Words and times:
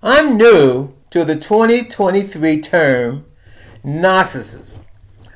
I'm 0.00 0.36
new 0.36 0.92
to 1.10 1.24
the 1.24 1.34
2023 1.34 2.60
term 2.60 3.26
narcissist, 3.84 4.78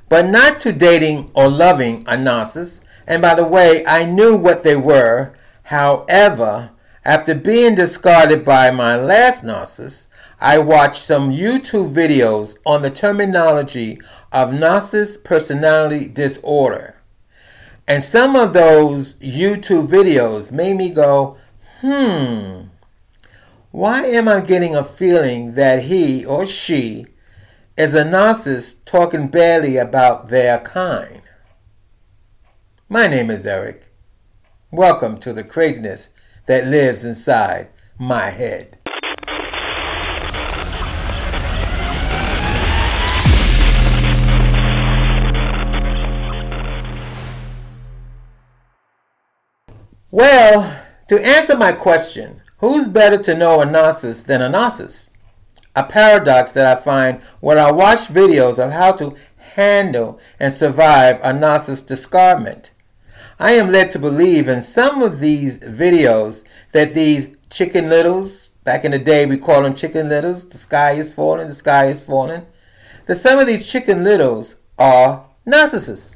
but 0.08 0.26
not 0.26 0.60
to 0.60 0.72
dating 0.72 1.32
or 1.34 1.48
loving 1.48 2.04
a 2.06 2.12
narcissist. 2.12 2.78
And 3.08 3.20
by 3.20 3.34
the 3.34 3.44
way, 3.44 3.84
I 3.84 4.04
knew 4.04 4.36
what 4.36 4.62
they 4.62 4.76
were. 4.76 5.34
However, 5.64 6.70
after 7.04 7.34
being 7.34 7.74
discarded 7.74 8.44
by 8.44 8.70
my 8.70 8.94
last 8.94 9.42
narcissist, 9.42 10.06
I 10.40 10.58
watched 10.58 11.02
some 11.02 11.32
YouTube 11.32 11.92
videos 11.92 12.56
on 12.64 12.82
the 12.82 12.90
terminology 12.90 14.00
of 14.30 14.50
narcissist 14.50 15.24
personality 15.24 16.06
disorder. 16.06 16.94
And 17.88 18.00
some 18.00 18.36
of 18.36 18.52
those 18.52 19.14
YouTube 19.14 19.88
videos 19.88 20.52
made 20.52 20.76
me 20.76 20.90
go, 20.90 21.36
hmm, 21.80 22.68
why 23.72 24.04
am 24.04 24.28
I 24.28 24.42
getting 24.42 24.76
a 24.76 24.84
feeling 24.84 25.54
that 25.54 25.84
he 25.84 26.26
or 26.26 26.44
she 26.44 27.06
is 27.78 27.94
a 27.94 28.04
narcissist 28.04 28.84
talking 28.84 29.28
badly 29.28 29.78
about 29.78 30.28
their 30.28 30.58
kind? 30.58 31.22
My 32.90 33.06
name 33.06 33.30
is 33.30 33.46
Eric. 33.46 33.86
Welcome 34.70 35.18
to 35.20 35.32
the 35.32 35.42
craziness 35.42 36.10
that 36.44 36.66
lives 36.66 37.06
inside 37.06 37.70
my 37.98 38.28
head. 38.28 38.76
Well, 50.10 50.78
to 51.08 51.26
answer 51.26 51.56
my 51.56 51.72
question, 51.72 52.41
who's 52.62 52.88
better 52.88 53.18
to 53.18 53.36
know 53.36 53.60
a 53.60 53.66
narcissist 53.66 54.24
than 54.24 54.40
a 54.40 54.48
narcissist? 54.48 55.08
A 55.76 55.82
paradox 55.84 56.52
that 56.52 56.66
I 56.66 56.80
find 56.80 57.20
when 57.40 57.58
I 57.58 57.70
watch 57.70 58.08
videos 58.08 58.58
of 58.58 58.70
how 58.70 58.92
to 58.92 59.14
handle 59.36 60.20
and 60.38 60.52
survive 60.52 61.16
a 61.16 61.32
narcissist 61.32 61.86
discardment. 61.86 62.70
I 63.38 63.52
am 63.52 63.70
led 63.70 63.90
to 63.90 63.98
believe 63.98 64.48
in 64.48 64.62
some 64.62 65.02
of 65.02 65.18
these 65.18 65.58
videos 65.58 66.44
that 66.70 66.94
these 66.94 67.36
chicken 67.50 67.88
littles, 67.88 68.50
back 68.62 68.84
in 68.84 68.92
the 68.92 68.98
day 68.98 69.26
we 69.26 69.38
called 69.38 69.64
them 69.64 69.74
chicken 69.74 70.08
littles, 70.08 70.48
the 70.48 70.56
sky 70.56 70.92
is 70.92 71.12
falling, 71.12 71.48
the 71.48 71.54
sky 71.54 71.86
is 71.86 72.00
falling, 72.00 72.46
that 73.06 73.16
some 73.16 73.40
of 73.40 73.48
these 73.48 73.66
chicken 73.66 74.04
littles 74.04 74.54
are 74.78 75.24
narcissists. 75.46 76.14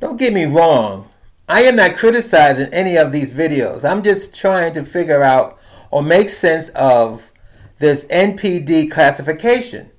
Don't 0.00 0.18
get 0.18 0.32
me 0.32 0.46
wrong, 0.46 1.08
I 1.48 1.62
am 1.62 1.76
not 1.76 1.96
criticizing 1.96 2.72
any 2.72 2.96
of 2.96 3.10
these 3.10 3.32
videos. 3.32 3.88
I'm 3.88 4.02
just 4.02 4.34
trying 4.34 4.72
to 4.74 4.84
figure 4.84 5.22
out 5.22 5.58
or 5.90 6.02
make 6.02 6.28
sense 6.28 6.68
of 6.70 7.30
this 7.78 8.04
NPD 8.06 8.90
classification, 8.90 9.90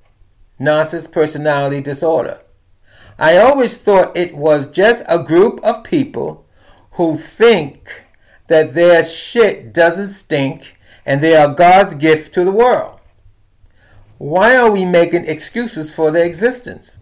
narcissist 0.59 1.11
personality 1.11 1.81
disorder. 1.81 2.39
I 3.19 3.37
always 3.37 3.77
thought 3.77 4.15
it 4.15 4.35
was 4.35 4.71
just 4.71 5.03
a 5.09 5.23
group 5.23 5.59
of 5.63 5.83
people 5.83 6.47
who 6.91 7.17
think 7.17 8.03
that 8.47 8.73
their 8.73 9.03
shit 9.03 9.73
doesn't 9.73 10.07
stink 10.07 10.75
and 11.05 11.21
they 11.21 11.35
are 11.35 11.53
God's 11.53 11.93
gift 11.93 12.33
to 12.35 12.45
the 12.45 12.51
world. 12.51 12.99
Why 14.17 14.55
are 14.55 14.71
we 14.71 14.85
making 14.85 15.27
excuses 15.27 15.93
for 15.93 16.09
their 16.09 16.25
existence? 16.25 16.97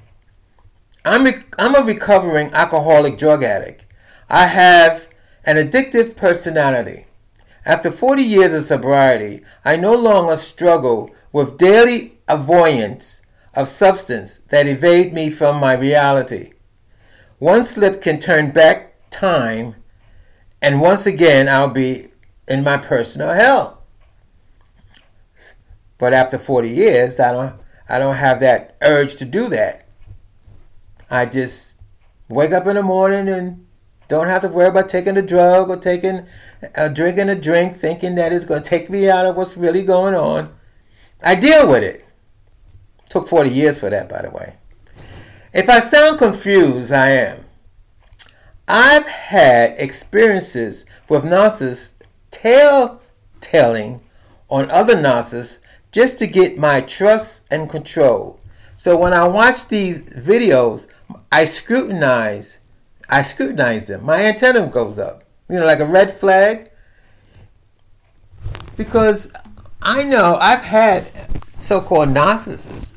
I'm, 1.05 1.27
I'm 1.59 1.75
a 1.75 1.85
recovering 1.85 2.51
alcoholic 2.53 3.17
drug 3.17 3.43
addict. 3.43 3.85
I 4.33 4.45
have 4.45 5.09
an 5.43 5.57
addictive 5.57 6.15
personality. 6.15 7.05
After 7.65 7.91
40 7.91 8.23
years 8.23 8.53
of 8.53 8.63
sobriety, 8.63 9.43
I 9.65 9.75
no 9.75 9.93
longer 9.93 10.37
struggle 10.37 11.11
with 11.33 11.57
daily 11.57 12.17
avoidance 12.29 13.21
of 13.55 13.67
substance 13.67 14.37
that 14.47 14.69
evade 14.69 15.13
me 15.13 15.29
from 15.31 15.59
my 15.59 15.73
reality. 15.73 16.51
One 17.39 17.65
slip 17.65 18.01
can 18.01 18.19
turn 18.19 18.51
back 18.51 18.95
time, 19.09 19.75
and 20.61 20.79
once 20.79 21.05
again 21.05 21.49
I'll 21.49 21.67
be 21.67 22.07
in 22.47 22.63
my 22.63 22.77
personal 22.77 23.33
hell. 23.33 23.81
But 25.97 26.13
after 26.13 26.37
40 26.37 26.69
years, 26.69 27.19
I 27.19 27.33
don't 27.33 27.55
I 27.89 27.99
don't 27.99 28.15
have 28.15 28.39
that 28.39 28.77
urge 28.81 29.15
to 29.15 29.25
do 29.25 29.49
that. 29.49 29.89
I 31.09 31.25
just 31.25 31.81
wake 32.29 32.53
up 32.53 32.65
in 32.67 32.75
the 32.75 32.81
morning 32.81 33.27
and 33.27 33.67
don't 34.11 34.27
have 34.27 34.41
to 34.41 34.49
worry 34.49 34.67
about 34.67 34.89
taking 34.89 35.15
a 35.15 35.21
drug 35.21 35.69
or 35.69 35.77
taking 35.77 36.27
drinking 36.91 37.29
a 37.29 37.35
drink 37.35 37.77
thinking 37.77 38.15
that 38.15 38.33
it's 38.33 38.43
going 38.43 38.61
to 38.61 38.69
take 38.69 38.89
me 38.89 39.09
out 39.09 39.25
of 39.25 39.37
what's 39.37 39.55
really 39.55 39.83
going 39.83 40.13
on. 40.13 40.53
I 41.23 41.35
deal 41.35 41.65
with 41.65 41.81
it. 41.81 42.05
Took 43.07 43.25
40 43.25 43.49
years 43.49 43.79
for 43.79 43.89
that, 43.89 44.09
by 44.09 44.21
the 44.21 44.29
way. 44.29 44.57
If 45.53 45.69
I 45.69 45.79
sound 45.79 46.17
confused, 46.17 46.91
I 46.91 47.09
am. 47.11 47.45
I've 48.67 49.07
had 49.07 49.75
experiences 49.77 50.83
with 51.07 51.23
narcissists 51.23 51.93
tell 52.31 53.01
telling 53.39 54.01
on 54.49 54.69
other 54.71 54.95
narcissists 54.95 55.59
just 55.93 56.17
to 56.19 56.27
get 56.27 56.57
my 56.57 56.81
trust 56.81 57.45
and 57.49 57.69
control. 57.69 58.41
So 58.75 58.97
when 58.97 59.13
I 59.13 59.25
watch 59.25 59.69
these 59.69 60.01
videos, 60.01 60.87
I 61.31 61.45
scrutinize 61.45 62.59
I 63.11 63.21
scrutinize 63.21 63.85
them. 63.85 64.05
My 64.05 64.23
antenna 64.23 64.65
goes 64.67 64.97
up. 64.97 65.23
You 65.49 65.59
know, 65.59 65.65
like 65.65 65.81
a 65.81 65.85
red 65.85 66.11
flag. 66.11 66.71
Because 68.77 69.31
I 69.81 70.03
know 70.03 70.37
I've 70.39 70.63
had 70.63 71.11
so-called 71.59 72.09
narcissists 72.09 72.93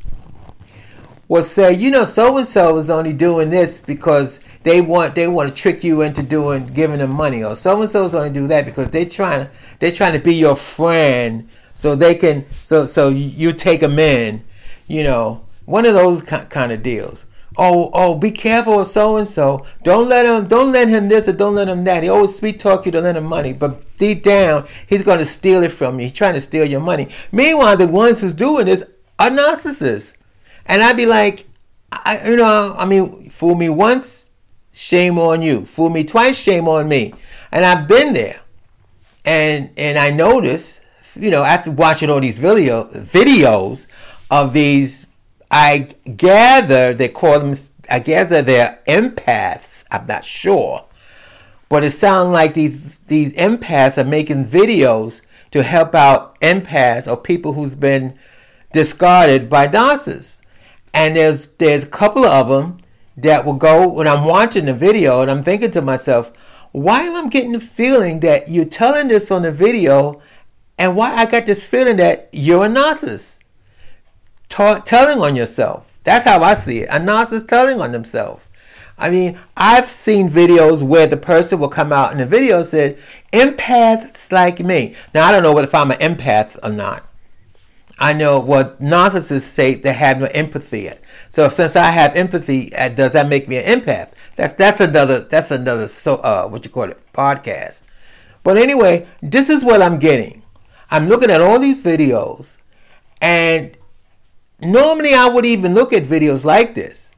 will 1.28 1.42
say, 1.42 1.72
you 1.72 1.90
know, 1.90 2.04
so 2.04 2.36
and 2.38 2.46
so 2.46 2.76
is 2.76 2.90
only 2.90 3.12
doing 3.12 3.50
this 3.50 3.78
because 3.78 4.40
they 4.62 4.80
want 4.80 5.14
they 5.14 5.28
want 5.28 5.48
to 5.48 5.54
trick 5.54 5.82
you 5.82 6.02
into 6.02 6.22
doing 6.22 6.66
giving 6.66 6.98
them 6.98 7.10
money, 7.10 7.42
or 7.42 7.54
so 7.54 7.80
and 7.82 7.90
so 7.90 8.04
is 8.04 8.14
only 8.14 8.30
do 8.30 8.46
that 8.48 8.64
because 8.64 8.88
they 8.90 9.04
trying 9.04 9.48
they're 9.78 9.92
trying 9.92 10.12
to 10.12 10.18
be 10.18 10.34
your 10.34 10.56
friend, 10.56 11.48
so 11.72 11.94
they 11.94 12.14
can 12.14 12.50
so 12.50 12.86
so 12.86 13.08
you 13.08 13.52
take 13.52 13.80
them 13.80 13.98
in, 13.98 14.42
you 14.86 15.02
know, 15.02 15.44
one 15.64 15.86
of 15.86 15.94
those 15.94 16.22
kind 16.22 16.72
of 16.72 16.82
deals. 16.82 17.26
Oh, 17.56 17.90
oh, 17.94 18.18
be 18.18 18.32
careful 18.32 18.80
of 18.80 18.88
so 18.88 19.16
and 19.16 19.28
so. 19.28 19.64
Don't 19.84 20.08
let 20.08 20.26
him, 20.26 20.48
don't 20.48 20.72
let 20.72 20.88
him 20.88 21.08
this 21.08 21.28
or 21.28 21.32
don't 21.32 21.54
let 21.54 21.68
him 21.68 21.84
that. 21.84 22.02
He 22.02 22.08
always 22.08 22.34
sweet 22.34 22.58
talk 22.58 22.84
you 22.84 22.92
to 22.92 23.00
lend 23.00 23.16
him 23.16 23.24
money, 23.24 23.52
but 23.52 23.96
deep 23.96 24.24
down, 24.24 24.66
he's 24.88 25.02
going 25.02 25.20
to 25.20 25.24
steal 25.24 25.62
it 25.62 25.70
from 25.70 26.00
you. 26.00 26.06
He's 26.06 26.12
trying 26.12 26.34
to 26.34 26.40
steal 26.40 26.64
your 26.64 26.80
money. 26.80 27.08
Meanwhile, 27.30 27.76
the 27.76 27.86
ones 27.86 28.20
who's 28.20 28.34
doing 28.34 28.66
this 28.66 28.82
are 29.18 29.30
narcissists. 29.30 30.14
And 30.66 30.82
I'd 30.82 30.96
be 30.96 31.06
like, 31.06 31.46
I, 31.92 32.28
you 32.28 32.36
know, 32.36 32.74
I 32.76 32.86
mean, 32.86 33.30
fool 33.30 33.54
me 33.54 33.68
once, 33.68 34.30
shame 34.72 35.18
on 35.18 35.42
you. 35.42 35.64
Fool 35.64 35.90
me 35.90 36.04
twice, 36.04 36.36
shame 36.36 36.68
on 36.68 36.88
me. 36.88 37.14
And 37.52 37.64
I've 37.64 37.86
been 37.86 38.14
there, 38.14 38.40
and 39.24 39.70
and 39.76 39.96
I 39.96 40.10
notice, 40.10 40.80
you 41.14 41.30
know, 41.30 41.44
after 41.44 41.70
watching 41.70 42.10
all 42.10 42.20
these 42.20 42.38
video 42.38 42.84
videos 42.84 43.86
of 44.30 44.52
these 44.52 45.06
I 45.56 45.94
gather 46.16 46.94
they 46.94 47.08
call 47.08 47.38
them, 47.38 47.54
I 47.88 48.00
gather 48.00 48.42
they're 48.42 48.80
empaths. 48.88 49.84
I'm 49.88 50.04
not 50.04 50.24
sure. 50.24 50.84
But 51.68 51.84
it 51.84 51.92
sounds 51.92 52.32
like 52.32 52.54
these, 52.54 52.76
these 53.06 53.32
empaths 53.34 53.96
are 53.96 54.02
making 54.02 54.46
videos 54.46 55.20
to 55.52 55.62
help 55.62 55.94
out 55.94 56.40
empaths 56.40 57.06
or 57.06 57.16
people 57.16 57.52
who's 57.52 57.76
been 57.76 58.18
discarded 58.72 59.48
by 59.48 59.68
narcissists. 59.68 60.40
And 60.92 61.14
there's, 61.14 61.46
there's 61.58 61.84
a 61.84 61.88
couple 61.88 62.24
of 62.24 62.48
them 62.48 62.78
that 63.16 63.44
will 63.44 63.52
go 63.52 63.86
when 63.86 64.08
I'm 64.08 64.24
watching 64.24 64.64
the 64.64 64.74
video 64.74 65.22
and 65.22 65.30
I'm 65.30 65.44
thinking 65.44 65.70
to 65.70 65.82
myself, 65.82 66.32
why 66.72 67.02
am 67.02 67.14
I 67.14 67.28
getting 67.28 67.52
the 67.52 67.60
feeling 67.60 68.18
that 68.20 68.48
you're 68.48 68.64
telling 68.64 69.06
this 69.06 69.30
on 69.30 69.42
the 69.42 69.52
video 69.52 70.20
and 70.78 70.96
why 70.96 71.14
I 71.14 71.26
got 71.26 71.46
this 71.46 71.64
feeling 71.64 71.98
that 71.98 72.28
you're 72.32 72.64
a 72.64 72.68
narcissist? 72.68 73.38
Telling 74.54 75.20
on 75.20 75.36
yourself. 75.36 75.86
That's 76.04 76.24
how 76.24 76.42
I 76.42 76.54
see 76.54 76.80
it. 76.80 76.88
A 76.90 77.00
narcissist 77.00 77.48
telling 77.48 77.80
on 77.80 77.92
themselves. 77.92 78.48
I 78.96 79.10
mean, 79.10 79.38
I've 79.56 79.90
seen 79.90 80.30
videos 80.30 80.82
where 80.82 81.06
the 81.06 81.16
person 81.16 81.58
will 81.58 81.68
come 81.68 81.92
out 81.92 82.12
in 82.12 82.18
the 82.18 82.26
video 82.26 82.62
said, 82.62 82.98
empaths 83.32 84.30
like 84.30 84.60
me. 84.60 84.94
Now, 85.12 85.26
I 85.26 85.32
don't 85.32 85.42
know 85.42 85.58
if 85.58 85.74
I'm 85.74 85.90
an 85.90 85.98
empath 85.98 86.56
or 86.62 86.70
not. 86.70 87.04
I 87.98 88.12
know 88.12 88.40
what 88.40 88.80
narcissists 88.80 89.42
say 89.42 89.74
they 89.74 89.92
have 89.92 90.18
no 90.18 90.26
empathy. 90.26 90.90
So 91.30 91.48
since 91.48 91.76
I 91.76 91.86
have 91.86 92.16
empathy, 92.16 92.74
uh, 92.74 92.88
does 92.88 93.12
that 93.12 93.28
make 93.28 93.48
me 93.48 93.56
an 93.56 93.80
empath? 93.80 94.10
That's 94.36 94.54
that's 94.54 94.80
another 94.80 95.20
that's 95.20 95.52
another 95.52 95.86
so 95.86 96.16
uh 96.16 96.48
what 96.48 96.64
you 96.64 96.70
call 96.72 96.90
it 96.90 97.00
podcast. 97.12 97.82
But 98.42 98.56
anyway, 98.56 99.06
this 99.22 99.48
is 99.48 99.62
what 99.62 99.80
I'm 99.80 100.00
getting. 100.00 100.42
I'm 100.90 101.08
looking 101.08 101.30
at 101.30 101.40
all 101.40 101.60
these 101.60 101.80
videos, 101.80 102.56
and 103.20 103.76
Normally, 104.60 105.14
I 105.14 105.28
would 105.28 105.44
even 105.44 105.74
look 105.74 105.92
at 105.92 106.04
videos 106.04 106.44
like 106.44 106.74
this. 106.74 107.10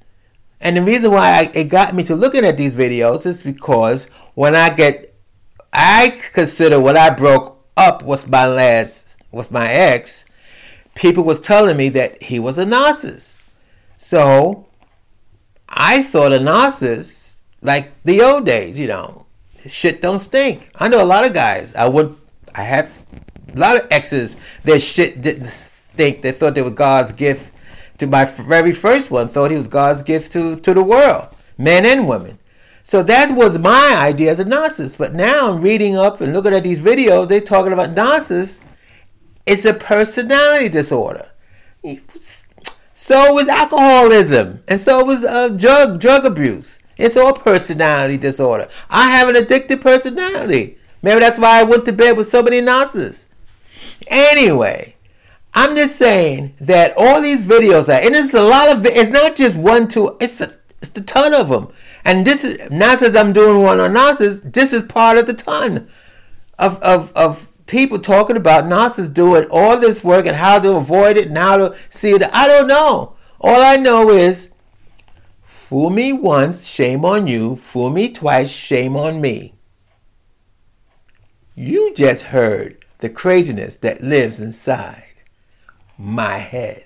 And 0.60 0.76
the 0.76 0.82
reason 0.82 1.10
why 1.10 1.30
I, 1.30 1.42
it 1.54 1.64
got 1.68 1.94
me 1.94 2.02
to 2.04 2.16
looking 2.16 2.44
at 2.44 2.56
these 2.56 2.74
videos 2.74 3.26
is 3.26 3.42
because 3.42 4.08
when 4.34 4.56
I 4.56 4.70
get, 4.70 5.14
I 5.72 6.20
consider 6.32 6.80
when 6.80 6.96
I 6.96 7.10
broke 7.10 7.64
up 7.76 8.02
with 8.02 8.28
my 8.28 8.46
last 8.46 9.16
with 9.30 9.50
my 9.50 9.70
ex, 9.70 10.24
people 10.94 11.22
was 11.24 11.40
telling 11.40 11.76
me 11.76 11.90
that 11.90 12.22
he 12.22 12.38
was 12.38 12.58
a 12.58 12.64
narcissist. 12.64 13.40
So 13.98 14.66
I 15.68 16.02
thought 16.02 16.32
a 16.32 16.38
narcissist, 16.38 17.34
like 17.60 17.92
the 18.04 18.22
old 18.22 18.46
days, 18.46 18.78
you 18.78 18.88
know, 18.88 19.26
shit 19.66 20.00
don't 20.00 20.20
stink. 20.20 20.70
I 20.76 20.88
know 20.88 21.02
a 21.02 21.04
lot 21.04 21.24
of 21.24 21.34
guys. 21.34 21.74
I 21.74 21.86
would, 21.86 22.16
I 22.54 22.62
have 22.62 23.02
a 23.54 23.58
lot 23.58 23.76
of 23.76 23.86
exes. 23.90 24.36
Their 24.64 24.80
shit 24.80 25.22
didn't 25.22 25.50
stink. 25.96 26.22
They 26.22 26.32
thought 26.32 26.54
they 26.54 26.62
were 26.62 26.70
God's 26.70 27.12
gift. 27.12 27.52
To 27.98 28.06
my 28.06 28.26
very 28.26 28.72
first 28.72 29.10
one, 29.10 29.28
thought 29.28 29.50
he 29.50 29.56
was 29.56 29.68
God's 29.68 30.02
gift 30.02 30.32
to 30.32 30.56
to 30.56 30.74
the 30.74 30.82
world, 30.82 31.28
men 31.56 31.86
and 31.86 32.06
women. 32.06 32.38
So 32.84 33.02
that 33.02 33.34
was 33.34 33.58
my 33.58 33.96
idea 33.96 34.30
as 34.30 34.38
a 34.38 34.44
narcissist. 34.44 34.98
But 34.98 35.14
now 35.14 35.50
I'm 35.50 35.62
reading 35.62 35.96
up 35.96 36.20
and 36.20 36.34
looking 36.34 36.52
at 36.52 36.62
these 36.62 36.78
videos. 36.78 37.28
They're 37.28 37.40
talking 37.40 37.72
about 37.72 37.94
narcissists. 37.94 38.60
It's 39.46 39.64
a 39.64 39.72
personality 39.72 40.68
disorder. 40.68 41.30
So 42.92 43.38
is 43.38 43.48
alcoholism, 43.48 44.62
and 44.68 44.80
so 44.80 45.08
is 45.10 45.24
uh, 45.24 45.48
drug 45.50 46.00
drug 46.00 46.26
abuse. 46.26 46.78
It's 46.98 47.16
all 47.16 47.32
personality 47.32 48.18
disorder. 48.18 48.68
I 48.90 49.10
have 49.12 49.28
an 49.28 49.36
addicted 49.36 49.80
personality. 49.80 50.76
Maybe 51.02 51.20
that's 51.20 51.38
why 51.38 51.60
I 51.60 51.62
went 51.62 51.84
to 51.84 51.92
bed 51.92 52.16
with 52.16 52.28
so 52.28 52.42
many 52.42 52.60
narcissists. 52.60 53.26
Anyway, 54.08 54.95
I'm 55.56 55.74
just 55.74 55.96
saying 55.96 56.54
that 56.60 56.92
all 56.98 57.22
these 57.22 57.46
videos 57.46 57.88
are, 57.88 57.92
and 57.92 58.14
it's 58.14 58.34
a 58.34 58.42
lot 58.42 58.68
of. 58.68 58.84
It's 58.84 59.08
not 59.08 59.36
just 59.36 59.56
one, 59.56 59.88
two. 59.88 60.14
It's 60.20 60.38
a, 60.42 60.48
it's 60.82 60.96
a 60.98 61.02
ton 61.02 61.32
of 61.32 61.48
them. 61.48 61.68
And 62.04 62.26
this 62.26 62.44
is 62.44 62.70
not 62.70 63.02
I'm 63.16 63.32
doing 63.32 63.62
one 63.62 63.80
on 63.80 63.94
narcissists. 63.94 64.52
This 64.52 64.74
is 64.74 64.84
part 64.84 65.16
of 65.16 65.26
the 65.26 65.32
ton 65.32 65.88
of 66.58 66.78
of 66.82 67.10
of 67.14 67.48
people 67.64 67.98
talking 67.98 68.36
about 68.36 68.64
narcissists 68.64 69.14
doing 69.14 69.46
all 69.50 69.78
this 69.78 70.04
work 70.04 70.26
and 70.26 70.36
how 70.36 70.58
to 70.58 70.76
avoid 70.76 71.16
it 71.16 71.28
and 71.28 71.38
how 71.38 71.56
to 71.56 71.76
see 71.88 72.10
it. 72.10 72.22
I 72.34 72.46
don't 72.46 72.68
know. 72.68 73.16
All 73.40 73.62
I 73.62 73.76
know 73.76 74.10
is 74.10 74.50
fool 75.40 75.88
me 75.88 76.12
once, 76.12 76.66
shame 76.66 77.02
on 77.06 77.26
you. 77.26 77.56
Fool 77.56 77.88
me 77.88 78.12
twice, 78.12 78.50
shame 78.50 78.94
on 78.94 79.22
me. 79.22 79.54
You 81.54 81.94
just 81.94 82.24
heard 82.24 82.84
the 82.98 83.08
craziness 83.08 83.76
that 83.76 84.04
lives 84.04 84.38
inside 84.38 85.06
my 85.98 86.38
head. 86.38 86.85